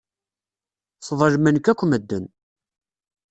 [1.07, 2.25] Sḍelmen-k akk medden.